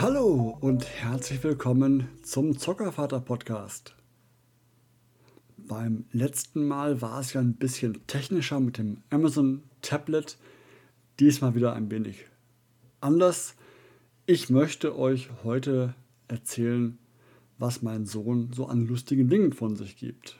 Hallo 0.00 0.56
und 0.62 0.86
herzlich 0.86 1.44
willkommen 1.44 2.08
zum 2.22 2.56
Zockervater 2.56 3.20
Podcast. 3.20 3.94
Beim 5.58 6.06
letzten 6.10 6.66
Mal 6.66 7.02
war 7.02 7.20
es 7.20 7.34
ja 7.34 7.42
ein 7.42 7.56
bisschen 7.56 8.06
technischer 8.06 8.60
mit 8.60 8.78
dem 8.78 9.02
Amazon 9.10 9.62
Tablet. 9.82 10.38
Diesmal 11.18 11.54
wieder 11.54 11.74
ein 11.74 11.90
wenig 11.90 12.24
anders. 13.02 13.56
Ich 14.24 14.48
möchte 14.48 14.98
euch 14.98 15.28
heute 15.44 15.94
erzählen, 16.28 16.96
was 17.58 17.82
mein 17.82 18.06
Sohn 18.06 18.54
so 18.54 18.68
an 18.68 18.86
lustigen 18.86 19.28
Dingen 19.28 19.52
von 19.52 19.76
sich 19.76 19.98
gibt. 19.98 20.38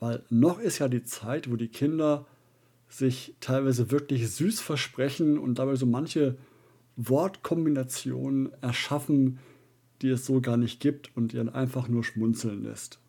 Weil 0.00 0.22
noch 0.28 0.58
ist 0.58 0.80
ja 0.80 0.88
die 0.88 1.04
Zeit, 1.04 1.50
wo 1.50 1.56
die 1.56 1.68
Kinder 1.68 2.26
sich 2.90 3.36
teilweise 3.40 3.90
wirklich 3.90 4.30
süß 4.30 4.60
versprechen 4.60 5.38
und 5.38 5.58
dabei 5.58 5.76
so 5.76 5.86
manche 5.86 6.36
Wortkombinationen 7.08 8.52
erschaffen, 8.60 9.38
die 10.02 10.10
es 10.10 10.26
so 10.26 10.40
gar 10.40 10.56
nicht 10.56 10.80
gibt 10.80 11.16
und 11.16 11.32
ihren 11.32 11.48
einfach 11.48 11.88
nur 11.88 12.04
schmunzeln 12.04 12.62
lässt. 12.62 13.00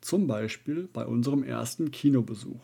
Zum 0.00 0.26
Beispiel 0.26 0.88
bei 0.92 1.06
unserem 1.06 1.44
ersten 1.44 1.90
Kinobesuch. 1.90 2.62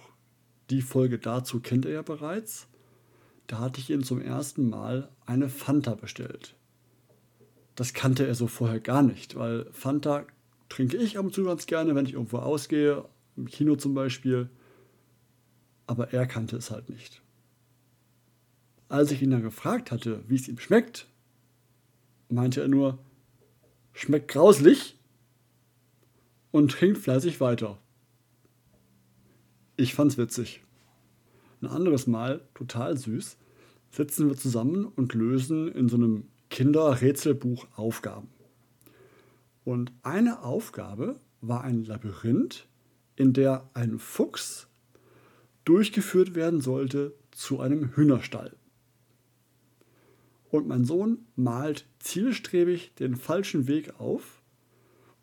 Die 0.71 0.83
Folge 0.83 1.19
dazu 1.19 1.61
kennt 1.61 1.85
ihr 1.85 1.93
ja 1.93 2.03
bereits. 2.03 2.69
Da 3.47 3.59
hatte 3.59 3.81
ich 3.81 3.91
ihn 3.91 4.03
zum 4.03 4.21
ersten 4.21 4.69
Mal 4.69 5.09
eine 5.25 5.49
Fanta 5.49 5.95
bestellt. 5.95 6.55
Das 7.77 7.95
kannte 7.95 8.27
er 8.27 8.35
so 8.35 8.47
vorher 8.47 8.81
gar 8.81 9.03
nicht, 9.03 9.37
weil 9.37 9.67
Fanta 9.73 10.27
trinke 10.69 10.97
ich 10.97 11.17
ab 11.17 11.25
und 11.25 11.35
zu 11.35 11.45
ganz 11.45 11.67
gerne, 11.67 11.95
wenn 11.95 12.07
ich 12.07 12.15
irgendwo 12.15 12.39
ausgehe, 12.39 13.05
im 13.37 13.47
Kino 13.47 13.77
zum 13.77 13.95
Beispiel. 13.95 14.51
Aber 15.87 16.13
er 16.13 16.27
kannte 16.27 16.57
es 16.57 16.71
halt 16.71 16.91
nicht. 16.91 17.23
Als 18.91 19.13
ich 19.13 19.23
ihn 19.23 19.31
dann 19.31 19.43
gefragt 19.43 19.93
hatte, 19.93 20.25
wie 20.27 20.35
es 20.35 20.49
ihm 20.49 20.59
schmeckt, 20.59 21.07
meinte 22.29 22.61
er 22.61 22.67
nur, 22.67 22.99
schmeckt 23.93 24.27
grauslich 24.27 24.99
und 26.51 26.75
hing 26.75 26.97
fleißig 26.97 27.41
weiter. 27.41 27.79
Ich 29.77 29.95
fand's 29.95 30.19
witzig. 30.19 30.65
Ein 31.63 31.69
anderes 31.69 32.09
Mal, 32.09 32.43
total 32.55 32.97
süß, 32.97 33.37
sitzen 33.93 34.29
wir 34.29 34.37
zusammen 34.37 34.87
und 34.87 35.15
lösen 35.15 35.71
in 35.71 35.89
so 35.89 35.97
einem 35.97 36.25
Kinderrätselbuch 36.49 37.69
Aufgaben. 37.77 38.27
Und 39.63 39.93
eine 40.03 40.43
Aufgabe 40.43 41.21
war 41.41 41.63
ein 41.63 41.85
Labyrinth, 41.85 42.67
in 43.15 43.35
der 43.35 43.71
ein 43.73 44.01
Fuchs 44.01 44.67
durchgeführt 45.65 46.35
werden 46.35 46.61
sollte 46.61 47.15
zu 47.31 47.61
einem 47.61 47.95
Hühnerstall 47.95 48.57
und 50.51 50.67
mein 50.67 50.85
Sohn 50.85 51.27
malt 51.37 51.87
zielstrebig 51.99 52.95
den 52.97 53.17
falschen 53.17 53.67
Weg 53.67 53.99
auf 54.01 54.43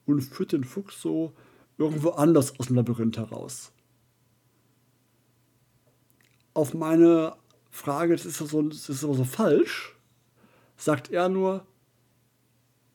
und 0.05 0.21
führt 0.21 0.53
den 0.53 0.63
Fuchs 0.63 1.01
so 1.01 1.33
irgendwo 1.77 2.11
anders 2.11 2.59
aus 2.59 2.67
dem 2.67 2.75
Labyrinth 2.77 3.17
heraus. 3.17 3.71
Auf 6.53 6.73
meine 6.73 7.35
Frage, 7.69 8.15
das 8.15 8.25
ist, 8.25 8.37
so, 8.37 8.61
das 8.63 8.89
ist 8.89 9.03
aber 9.03 9.13
so 9.13 9.25
falsch, 9.25 9.95
sagt 10.77 11.11
er 11.11 11.29
nur, 11.29 11.65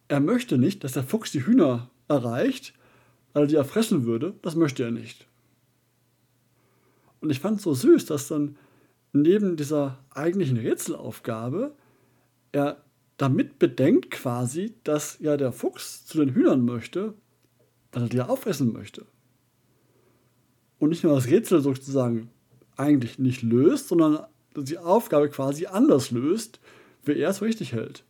er 0.08 0.20
möchte 0.20 0.58
nicht, 0.58 0.84
dass 0.84 0.92
der 0.92 1.04
Fuchs 1.04 1.32
die 1.32 1.46
Hühner 1.46 1.90
erreicht, 2.08 2.74
weil 3.32 3.44
er 3.44 3.46
die 3.46 3.54
erfressen 3.54 4.04
würde. 4.04 4.34
Das 4.42 4.56
möchte 4.56 4.82
er 4.82 4.90
nicht. 4.90 5.26
Und 7.20 7.30
ich 7.30 7.40
fand 7.40 7.58
es 7.58 7.62
so 7.62 7.72
süß, 7.72 8.06
dass 8.06 8.28
dann 8.28 8.56
neben 9.12 9.56
dieser 9.56 9.98
eigentlichen 10.10 10.56
Rätselaufgabe 10.56 11.74
er 12.52 12.84
damit 13.16 13.58
bedenkt 13.58 14.10
quasi, 14.10 14.74
dass 14.84 15.18
ja 15.20 15.36
der 15.36 15.52
Fuchs 15.52 16.06
zu 16.06 16.18
den 16.18 16.34
Hühnern 16.34 16.64
möchte, 16.64 17.14
weil 17.92 18.04
er 18.04 18.08
die 18.08 18.16
ja 18.18 18.28
auffressen 18.28 18.72
möchte. 18.72 19.06
Und 20.78 20.90
nicht 20.90 21.04
nur 21.04 21.14
das 21.14 21.28
Rätsel 21.28 21.60
sozusagen 21.60 22.30
eigentlich 22.76 23.18
nicht 23.18 23.42
löst, 23.42 23.88
sondern 23.88 24.26
die 24.56 24.78
Aufgabe 24.78 25.28
quasi 25.28 25.66
anders 25.66 26.10
löst, 26.10 26.60
wie 27.04 27.12
er 27.12 27.30
es 27.30 27.42
richtig 27.42 27.72
hält. 27.72 28.04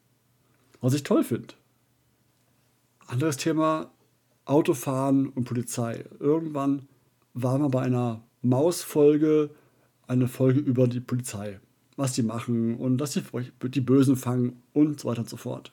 Was 0.80 0.94
ich 0.94 1.02
toll 1.02 1.24
finde. 1.24 1.54
Anderes 3.06 3.36
Thema, 3.36 3.92
Autofahren 4.44 5.28
und 5.28 5.44
Polizei. 5.44 6.04
Irgendwann 6.18 6.88
war 7.34 7.58
man 7.58 7.70
bei 7.70 7.82
einer 7.82 8.24
Mausfolge 8.40 9.50
eine 10.06 10.26
Folge 10.26 10.60
über 10.60 10.88
die 10.88 11.00
Polizei 11.00 11.60
was 12.02 12.14
die 12.14 12.24
machen 12.24 12.74
und 12.74 12.98
dass 12.98 13.12
sie 13.12 13.22
die 13.62 13.80
Bösen 13.80 14.16
fangen 14.16 14.60
und 14.72 14.98
so 14.98 15.08
weiter 15.08 15.20
und 15.20 15.28
so 15.28 15.36
fort. 15.36 15.70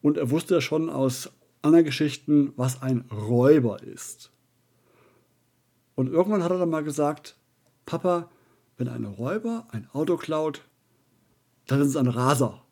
Und 0.00 0.16
er 0.16 0.30
wusste 0.30 0.54
ja 0.54 0.60
schon 0.62 0.88
aus 0.88 1.30
anderen 1.60 1.84
Geschichten, 1.84 2.54
was 2.56 2.80
ein 2.80 3.02
Räuber 3.12 3.82
ist. 3.82 4.30
Und 5.96 6.08
irgendwann 6.08 6.42
hat 6.42 6.50
er 6.50 6.58
dann 6.58 6.70
mal 6.70 6.82
gesagt, 6.82 7.36
Papa, 7.84 8.30
wenn 8.78 8.88
ein 8.88 9.04
Räuber 9.04 9.66
ein 9.70 9.86
Auto 9.92 10.16
klaut, 10.16 10.62
dann 11.66 11.82
ist 11.82 11.88
es 11.88 11.96
ein 11.96 12.06
Raser. 12.06 12.64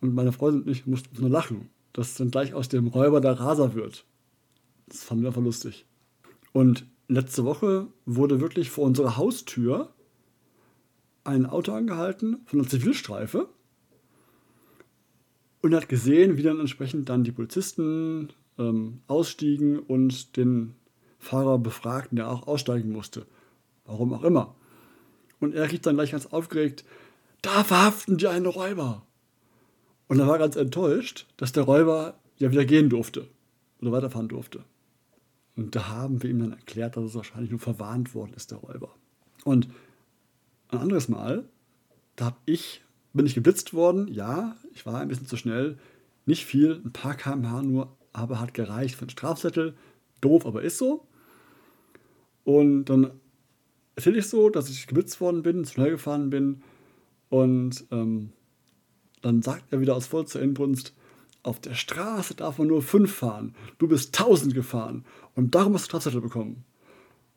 Und 0.00 0.12
meine 0.12 0.32
Freundin 0.32 0.62
und 0.62 0.68
ich 0.68 0.88
mussten 0.88 1.20
nur 1.20 1.30
lachen, 1.30 1.70
dass 1.92 2.16
dann 2.16 2.32
gleich 2.32 2.52
aus 2.52 2.68
dem 2.68 2.88
Räuber 2.88 3.20
der 3.20 3.38
Raser 3.38 3.74
wird. 3.74 4.04
Das 4.88 5.04
fanden 5.04 5.22
wir 5.22 5.28
einfach 5.28 5.40
lustig. 5.40 5.86
Und 6.52 6.84
letzte 7.06 7.44
Woche 7.44 7.86
wurde 8.06 8.40
wirklich 8.40 8.70
vor 8.70 8.84
unserer 8.84 9.16
Haustür 9.16 9.92
ein 11.26 11.46
Auto 11.46 11.72
angehalten 11.72 12.38
von 12.46 12.60
der 12.60 12.68
Zivilstreife 12.68 13.48
und 15.62 15.74
hat 15.74 15.88
gesehen, 15.88 16.36
wie 16.36 16.42
dann 16.42 16.60
entsprechend 16.60 17.08
dann 17.08 17.24
die 17.24 17.32
Polizisten 17.32 18.32
ähm, 18.58 19.00
ausstiegen 19.06 19.78
und 19.78 20.36
den 20.36 20.74
Fahrer 21.18 21.58
befragten, 21.58 22.16
der 22.16 22.30
auch 22.30 22.46
aussteigen 22.46 22.92
musste. 22.92 23.26
Warum 23.84 24.12
auch 24.12 24.22
immer. 24.22 24.54
Und 25.40 25.54
er 25.54 25.70
rief 25.70 25.80
dann 25.80 25.96
gleich 25.96 26.12
ganz 26.12 26.26
aufgeregt, 26.26 26.84
da 27.42 27.64
verhaften 27.64 28.16
die 28.16 28.26
einen 28.26 28.46
Räuber. 28.46 29.06
Und 30.08 30.20
er 30.20 30.28
war 30.28 30.38
ganz 30.38 30.56
enttäuscht, 30.56 31.26
dass 31.36 31.52
der 31.52 31.64
Räuber 31.64 32.18
ja 32.38 32.50
wieder 32.50 32.64
gehen 32.64 32.88
durfte 32.88 33.28
oder 33.80 33.92
weiterfahren 33.92 34.28
durfte. 34.28 34.64
Und 35.56 35.74
da 35.74 35.88
haben 35.88 36.22
wir 36.22 36.30
ihm 36.30 36.40
dann 36.40 36.52
erklärt, 36.52 36.96
dass 36.96 37.04
es 37.04 37.14
wahrscheinlich 37.14 37.50
nur 37.50 37.60
verwarnt 37.60 38.14
worden 38.14 38.34
ist, 38.34 38.50
der 38.50 38.58
Räuber. 38.58 38.94
Und 39.44 39.68
ein 40.68 40.78
anderes 40.78 41.08
Mal, 41.08 41.48
da 42.16 42.26
hab 42.26 42.40
ich, 42.46 42.82
bin 43.12 43.26
ich 43.26 43.34
geblitzt 43.34 43.74
worden. 43.74 44.08
Ja, 44.08 44.56
ich 44.72 44.86
war 44.86 45.00
ein 45.00 45.08
bisschen 45.08 45.26
zu 45.26 45.36
schnell. 45.36 45.78
Nicht 46.24 46.44
viel, 46.44 46.80
ein 46.84 46.92
paar 46.92 47.14
kmh 47.14 47.62
nur, 47.62 47.96
aber 48.12 48.40
hat 48.40 48.54
gereicht 48.54 48.96
für 48.96 49.02
einen 49.02 49.10
Strafzettel. 49.10 49.74
Doof, 50.20 50.46
aber 50.46 50.62
ist 50.62 50.78
so. 50.78 51.06
Und 52.44 52.86
dann 52.86 53.10
erzähle 53.94 54.18
ich 54.18 54.28
so, 54.28 54.50
dass 54.50 54.70
ich 54.70 54.86
geblitzt 54.86 55.20
worden 55.20 55.42
bin, 55.42 55.64
zu 55.64 55.74
schnell 55.74 55.90
gefahren 55.90 56.30
bin. 56.30 56.62
Und 57.28 57.84
ähm, 57.90 58.32
dann 59.22 59.42
sagt 59.42 59.72
er 59.72 59.80
wieder 59.80 59.96
aus 59.96 60.06
vollster 60.06 60.40
Inbrunst, 60.40 60.94
auf 61.42 61.60
der 61.60 61.74
Straße 61.74 62.34
darf 62.34 62.58
man 62.58 62.68
nur 62.68 62.82
fünf 62.82 63.12
fahren. 63.14 63.54
Du 63.78 63.86
bist 63.86 64.14
tausend 64.14 64.54
gefahren. 64.54 65.04
Und 65.34 65.54
darum 65.54 65.74
hast 65.74 65.82
du 65.82 65.86
Strafzettel 65.86 66.20
bekommen. 66.20 66.64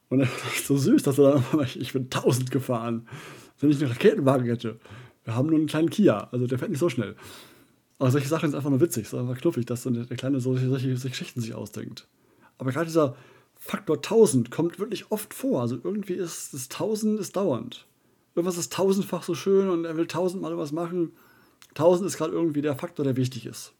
Und 0.09 0.19
das 0.19 0.29
ist 0.55 0.67
so 0.67 0.77
süß, 0.77 1.03
dass 1.03 1.17
er 1.17 1.43
dann, 1.51 1.67
ich 1.75 1.93
bin 1.93 2.03
1000 2.03 2.51
gefahren. 2.51 3.07
Wenn 3.59 3.69
ich 3.69 3.81
einen 3.81 3.91
Raketenwagen 3.91 4.45
hätte. 4.47 4.79
Wir 5.23 5.35
haben 5.35 5.49
nur 5.49 5.57
einen 5.57 5.67
kleinen 5.67 5.89
Kia, 5.89 6.29
also 6.31 6.47
der 6.47 6.57
fährt 6.57 6.71
nicht 6.71 6.79
so 6.79 6.89
schnell. 6.89 7.15
Aber 7.99 8.09
solche 8.09 8.29
Sachen 8.29 8.49
sind 8.49 8.57
einfach 8.57 8.69
nur 8.69 8.79
witzig, 8.79 9.05
es 9.05 9.13
ist 9.13 9.19
einfach 9.19 9.37
knuffig, 9.37 9.65
dass 9.65 9.83
der 9.83 10.17
Kleine 10.17 10.39
solche, 10.39 10.69
solche, 10.69 10.87
solche 10.95 11.09
Geschichten 11.09 11.41
sich 11.41 11.53
ausdenkt. 11.53 12.07
Aber 12.57 12.71
gerade 12.71 12.85
dieser 12.85 13.15
Faktor 13.59 13.97
1000 13.97 14.49
kommt 14.49 14.79
wirklich 14.79 15.11
oft 15.11 15.33
vor. 15.33 15.61
Also 15.61 15.77
irgendwie 15.83 16.13
ist 16.13 16.53
das 16.53 16.69
1000 16.69 17.19
ist 17.19 17.35
dauernd. 17.35 17.85
Irgendwas 18.33 18.57
ist 18.57 18.71
tausendfach 18.71 19.23
so 19.23 19.35
schön 19.35 19.69
und 19.69 19.85
er 19.85 19.97
will 19.97 20.07
tausendmal 20.07 20.57
was 20.57 20.71
machen. 20.71 21.11
1000 21.69 22.07
ist 22.07 22.17
gerade 22.17 22.31
irgendwie 22.31 22.61
der 22.61 22.75
Faktor, 22.75 23.03
der 23.03 23.17
wichtig 23.17 23.45
ist. 23.45 23.73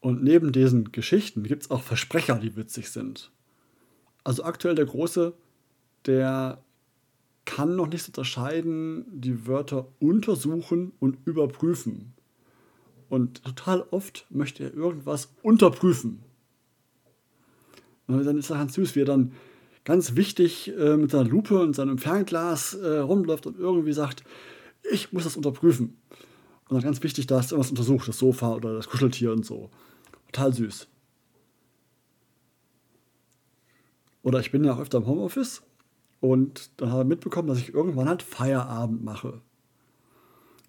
Und 0.00 0.22
neben 0.22 0.52
diesen 0.52 0.92
Geschichten 0.92 1.42
gibt 1.42 1.64
es 1.64 1.70
auch 1.70 1.82
Versprecher, 1.82 2.36
die 2.36 2.56
witzig 2.56 2.90
sind. 2.90 3.32
Also 4.24 4.42
aktuell 4.44 4.74
der 4.74 4.86
Große, 4.86 5.34
der 6.06 6.62
kann 7.44 7.76
noch 7.76 7.88
nicht 7.88 8.06
unterscheiden, 8.08 9.04
die 9.12 9.46
Wörter 9.46 9.86
untersuchen 10.00 10.92
und 10.98 11.18
überprüfen. 11.26 12.14
Und 13.08 13.44
total 13.44 13.84
oft 13.90 14.26
möchte 14.30 14.64
er 14.64 14.74
irgendwas 14.74 15.32
unterprüfen. 15.42 16.22
Und 18.06 18.24
dann 18.24 18.38
ist 18.38 18.50
er 18.50 18.56
ganz 18.56 18.74
süß, 18.74 18.96
wie 18.96 19.02
er 19.02 19.06
dann 19.06 19.32
ganz 19.84 20.16
wichtig 20.16 20.72
äh, 20.76 20.96
mit 20.96 21.10
seiner 21.10 21.28
Lupe 21.28 21.60
und 21.60 21.76
seinem 21.76 21.98
Fernglas 21.98 22.74
äh, 22.74 22.98
rumläuft 22.98 23.46
und 23.46 23.58
irgendwie 23.58 23.92
sagt, 23.92 24.24
ich 24.90 25.12
muss 25.12 25.24
das 25.24 25.36
unterprüfen. 25.36 25.98
Und 26.68 26.76
dann 26.76 26.82
ganz 26.82 27.02
wichtig, 27.02 27.26
da 27.26 27.40
ist 27.40 27.52
irgendwas 27.52 27.70
untersucht, 27.70 28.08
das 28.08 28.18
Sofa 28.18 28.54
oder 28.54 28.74
das 28.74 28.88
Kuscheltier 28.88 29.32
und 29.32 29.44
so. 29.44 29.70
Total 30.32 30.52
süß. 30.52 30.88
Oder 34.24 34.40
ich 34.40 34.50
bin 34.50 34.64
ja 34.64 34.74
auch 34.74 34.80
öfter 34.80 34.98
im 34.98 35.06
Homeoffice 35.06 35.62
und 36.20 36.70
dann 36.78 36.90
habe 36.90 37.02
ich 37.02 37.08
mitbekommen, 37.08 37.46
dass 37.46 37.58
ich 37.58 37.74
irgendwann 37.74 38.08
halt 38.08 38.22
Feierabend 38.22 39.04
mache. 39.04 39.42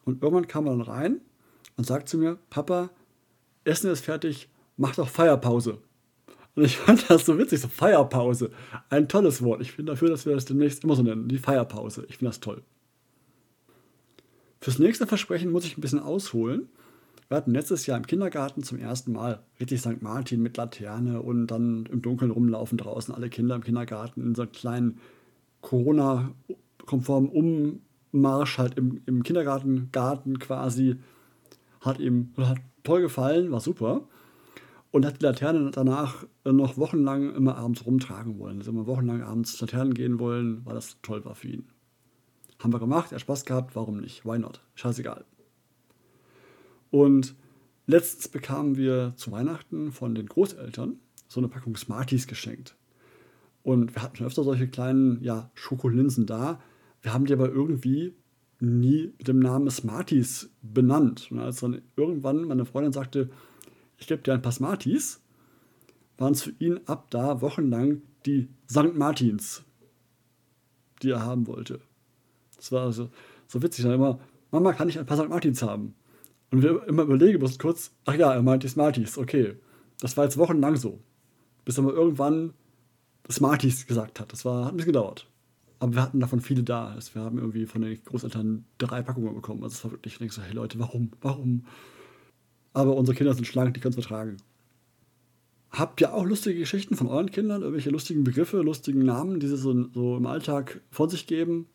Und 0.04 0.22
irgendwann 0.22 0.48
kam 0.48 0.68
er 0.68 0.72
dann 0.72 0.82
rein 0.82 1.22
und 1.78 1.88
sagt 1.88 2.10
zu 2.10 2.18
mir, 2.18 2.38
Papa, 2.50 2.90
Essen 3.64 3.90
ist 3.90 4.04
fertig, 4.04 4.50
mach 4.76 4.94
doch 4.96 5.08
Feierpause. 5.08 5.80
Und 6.56 6.66
ich 6.66 6.78
fand 6.78 7.10
das 7.10 7.26
so 7.26 7.38
witzig, 7.38 7.62
so 7.62 7.70
Feierpause. 7.70 8.52
Ein 8.90 9.08
tolles 9.08 9.42
Wort. 9.42 9.62
Ich 9.62 9.78
bin 9.78 9.86
dafür, 9.86 10.10
dass 10.10 10.26
wir 10.26 10.36
das 10.36 10.46
demnächst 10.46 10.84
immer 10.84 10.96
so 10.96 11.04
nennen, 11.04 11.30
die 11.30 11.38
Feierpause. 11.38 12.06
Ich 12.10 12.18
finde 12.18 12.32
das 12.32 12.42
toll. 12.42 12.62
Fürs 14.60 14.80
nächste 14.80 15.08
Versprechen 15.08 15.52
muss 15.52 15.66
ich 15.66 15.78
ein 15.78 15.82
bisschen 15.82 16.00
ausholen. 16.00 16.68
Wir 17.28 17.38
hatten 17.38 17.52
letztes 17.52 17.88
Jahr 17.88 17.98
im 17.98 18.06
Kindergarten 18.06 18.62
zum 18.62 18.78
ersten 18.78 19.14
Mal 19.14 19.42
richtig 19.60 19.82
St. 19.82 20.02
Martin 20.02 20.44
mit 20.44 20.58
Laterne 20.58 21.22
und 21.22 21.48
dann 21.48 21.88
im 21.88 22.02
Dunkeln 22.02 22.30
rumlaufen 22.30 22.78
draußen 22.78 23.14
alle 23.14 23.30
Kinder 23.30 23.56
im 23.56 23.64
Kindergarten 23.64 24.22
in 24.22 24.36
so 24.36 24.44
einem 24.44 24.52
kleinen 24.52 25.00
Corona-konformen 25.62 27.82
Ummarsch 28.12 28.60
halt 28.60 28.78
im, 28.78 29.02
im 29.08 29.24
Kindergartengarten 29.24 30.38
quasi. 30.38 30.98
Hat 31.82 32.00
ihm 32.00 32.32
hat 32.38 32.60
toll 32.84 33.02
gefallen, 33.02 33.52
war 33.52 33.60
super. 33.60 34.08
Und 34.92 35.06
hat 35.06 35.22
die 35.22 35.26
Laterne 35.26 35.72
danach 35.72 36.26
noch 36.46 36.78
wochenlang 36.78 37.36
immer 37.36 37.58
abends 37.58 37.86
rumtragen 37.86 38.40
wollen. 38.40 38.60
Also 38.60 38.72
immer 38.72 38.86
wochenlang 38.86 39.24
abends 39.24 39.60
Laternen 39.60 39.96
gehen 39.96 40.20
wollen, 40.20 40.64
weil 40.64 40.76
das 40.76 40.98
toll 41.02 41.26
war 41.26 41.36
für 41.36 41.50
ihn. 41.50 41.68
Haben 42.60 42.72
wir 42.72 42.80
gemacht, 42.80 43.12
er 43.12 43.16
hat 43.16 43.22
Spaß 43.22 43.46
gehabt, 43.46 43.76
warum 43.76 43.98
nicht? 43.98 44.26
Why 44.26 44.38
not? 44.38 44.62
Scheißegal. 44.76 45.26
Und 46.92 47.36
letztens 47.88 48.28
bekamen 48.28 48.78
wir 48.78 49.14
zu 49.16 49.32
Weihnachten 49.32 49.92
von 49.92 50.16
den 50.16 50.28
Großeltern 50.28 51.00
so 51.28 51.40
eine 51.40 51.48
Packung 51.48 51.76
Smarties 51.76 52.28
geschenkt. 52.28 52.76
Und 53.64 53.96
wir 53.96 54.04
hatten 54.04 54.18
schon 54.18 54.28
öfter 54.28 54.44
solche 54.44 54.68
kleinen 54.68 55.24
ja, 55.24 55.50
Schokolinsen 55.56 56.26
da. 56.26 56.62
Wir 57.02 57.14
haben 57.14 57.26
die 57.26 57.34
aber 57.34 57.50
irgendwie 57.50 58.14
nie 58.60 59.14
mit 59.18 59.28
dem 59.28 59.40
Namen 59.40 59.70
Smarties 59.70 60.52
benannt. 60.62 61.30
Und 61.32 61.40
als 61.40 61.60
dann 61.60 61.82
irgendwann 61.96 62.46
meine 62.46 62.66
Freundin 62.66 62.94
sagte, 62.94 63.30
ich 63.98 64.08
gebe 64.08 64.22
dir 64.22 64.34
ein 64.34 64.42
paar 64.42 64.52
Smarties, 64.52 65.22
waren 66.18 66.34
es 66.34 66.44
für 66.44 66.54
ihn 66.60 66.80
ab 66.86 67.10
da 67.10 67.42
wochenlang 67.42 68.02
die 68.26 68.50
St. 68.70 68.96
Martins, 68.96 69.64
die 71.02 71.10
er 71.10 71.24
haben 71.24 71.48
wollte. 71.48 71.82
Das 72.56 72.72
war 72.72 72.84
also 72.84 73.10
so 73.48 73.62
witzig. 73.62 73.84
Dann 73.84 73.94
immer, 73.94 74.20
Mama, 74.52 74.74
kann 74.74 74.90
ich 74.90 74.98
ein 74.98 75.06
paar 75.06 75.18
St. 75.18 75.30
Martins 75.30 75.62
haben? 75.62 75.96
Und 76.52 76.62
wir 76.62 76.88
immer 76.88 77.04
überlegen 77.04 77.40
mussten 77.40 77.60
kurz, 77.60 77.92
ach 78.06 78.16
ja, 78.16 78.34
er 78.34 78.42
meint 78.42 78.64
die 78.64 78.68
Smarties, 78.68 79.18
okay. 79.18 79.56
Das 80.00 80.16
war 80.18 80.26
jetzt 80.26 80.38
wochenlang 80.38 80.76
so. 80.76 81.00
Bis 81.64 81.78
er 81.78 81.84
mal 81.84 81.94
irgendwann 81.94 82.54
Smarties 83.30 83.88
gesagt 83.88 84.20
hat. 84.20 84.32
Das 84.32 84.46
war, 84.46 84.66
hat 84.66 84.74
ein 84.74 84.78
bisschen 84.78 84.94
gedauert. 84.94 85.28
Aber 85.80 85.94
wir 85.94 86.02
hatten 86.02 86.20
davon 86.20 86.42
viele 86.42 86.64
da. 86.64 86.90
Also 86.90 87.16
wir 87.16 87.22
haben 87.22 87.38
irgendwie 87.38 87.66
von 87.66 87.82
den 87.82 88.04
Großeltern 88.04 88.66
drei 88.78 89.02
Packungen 89.02 89.34
bekommen. 89.34 89.64
Also 89.64 89.74
es 89.74 89.84
war 89.84 89.92
wirklich, 89.92 90.14
ich 90.14 90.20
denke 90.20 90.34
so, 90.34 90.42
hey 90.42 90.54
Leute, 90.54 90.80
warum? 90.80 91.12
Warum? 91.22 91.66
Aber 92.74 92.96
unsere 92.96 93.16
Kinder 93.16 93.34
sind 93.34 93.46
schlank, 93.46 93.74
die 93.74 93.80
können 93.80 93.98
es 93.98 94.06
vertragen. 94.06 94.38
Habt 95.72 96.00
ihr 96.00 96.14
auch 96.14 96.26
lustige 96.26 96.60
Geschichten 96.60 96.96
von 96.96 97.08
euren 97.08 97.32
Kindern? 97.32 97.62
Irgendwelche 97.62 97.90
lustigen 97.90 98.24
Begriffe, 98.24 98.62
lustigen 98.62 99.04
Namen, 99.04 99.40
die 99.40 99.48
sie 99.48 99.58
so, 99.58 99.90
so 99.94 100.18
im 100.18 100.26
Alltag 100.26 100.82
von 100.90 101.10
sich 101.10 101.28
geben? 101.28 101.68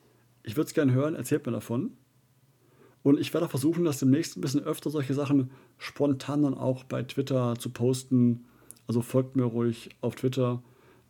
Ich 0.43 0.57
würde 0.57 0.69
es 0.69 0.75
gerne 0.75 0.93
hören, 0.93 1.15
erzählt 1.15 1.45
mir 1.45 1.53
davon. 1.53 1.97
Und 3.03 3.19
ich 3.19 3.33
werde 3.33 3.49
versuchen, 3.49 3.85
das 3.85 3.99
demnächst 3.99 4.37
ein 4.37 4.41
bisschen 4.41 4.63
öfter 4.63 4.91
solche 4.91 5.15
Sachen 5.15 5.51
spontan 5.79 6.43
dann 6.43 6.55
auch 6.55 6.85
bei 6.85 7.03
Twitter 7.03 7.55
zu 7.59 7.71
posten. 7.71 8.45
Also 8.87 9.01
folgt 9.01 9.37
mir 9.37 9.45
ruhig 9.45 9.91
auf 10.01 10.17
Twitter. 10.17 10.63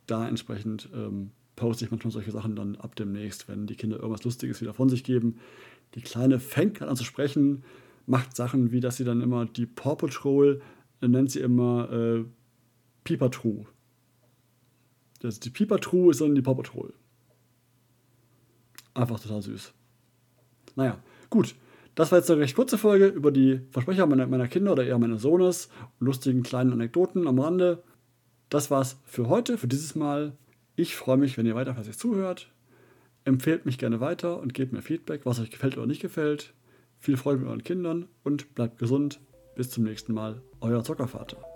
Da 0.07 0.27
entsprechend 0.27 0.89
ähm, 0.93 1.31
poste 1.55 1.85
ich 1.85 1.91
manchmal 1.91 2.11
solche 2.11 2.31
Sachen 2.31 2.55
dann 2.55 2.75
ab 2.77 2.95
demnächst, 2.95 3.47
wenn 3.47 3.67
die 3.67 3.75
Kinder 3.75 3.97
irgendwas 3.97 4.23
Lustiges 4.23 4.61
wieder 4.61 4.73
von 4.73 4.89
sich 4.89 5.03
geben. 5.03 5.39
Die 5.95 6.01
Kleine 6.01 6.39
fängt 6.39 6.81
an 6.81 6.95
zu 6.95 7.03
sprechen, 7.03 7.63
macht 8.05 8.35
Sachen 8.35 8.71
wie, 8.71 8.79
dass 8.79 8.97
sie 8.97 9.03
dann 9.03 9.21
immer 9.21 9.45
die 9.45 9.65
Paw 9.65 9.95
Patrol 9.95 10.61
äh, 11.01 11.07
nennt 11.07 11.31
sie 11.31 11.39
immer 11.39 11.91
äh, 11.91 12.25
True. 13.03 13.65
Das 15.19 15.39
die 15.39 15.51
True 15.51 16.11
ist 16.11 16.21
dann 16.21 16.35
die 16.35 16.41
Paw 16.41 16.55
Patrol. 16.55 16.93
Einfach 18.93 19.19
total 19.19 19.41
süß. 19.41 19.73
Naja, 20.75 20.97
gut. 21.29 21.55
Das 21.95 22.11
war 22.11 22.19
jetzt 22.19 22.31
eine 22.31 22.41
recht 22.41 22.55
kurze 22.55 22.77
Folge 22.77 23.07
über 23.07 23.31
die 23.31 23.61
Versprecher 23.71 24.05
meiner, 24.05 24.27
meiner 24.27 24.47
Kinder 24.47 24.71
oder 24.71 24.85
eher 24.85 24.97
meines 24.97 25.21
Sohnes 25.21 25.69
lustigen 25.99 26.43
kleinen 26.43 26.71
Anekdoten 26.73 27.27
am 27.27 27.39
Rande. 27.39 27.83
Das 28.49 28.71
war's 28.71 28.99
für 29.05 29.27
heute, 29.27 29.57
für 29.57 29.67
dieses 29.67 29.95
Mal. 29.95 30.37
Ich 30.75 30.95
freue 30.95 31.17
mich, 31.17 31.37
wenn 31.37 31.45
ihr 31.45 31.55
weiter 31.55 31.73
fleißig 31.73 31.97
zuhört. 31.97 32.49
Empfehlt 33.25 33.65
mich 33.65 33.77
gerne 33.77 33.99
weiter 33.99 34.39
und 34.39 34.53
gebt 34.53 34.73
mir 34.73 34.81
Feedback, 34.81 35.21
was 35.25 35.39
euch 35.39 35.51
gefällt 35.51 35.77
oder 35.77 35.87
nicht 35.87 36.01
gefällt. 36.01 36.53
Viel 36.99 37.17
Freude 37.17 37.39
mit 37.39 37.47
euren 37.47 37.63
Kindern 37.63 38.07
und 38.23 38.55
bleibt 38.55 38.77
gesund. 38.79 39.19
Bis 39.55 39.69
zum 39.69 39.83
nächsten 39.83 40.13
Mal, 40.13 40.41
euer 40.61 40.83
Zockervater. 40.83 41.50